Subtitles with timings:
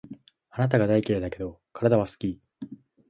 [0.49, 2.41] あなたが大嫌いだけど、体は好き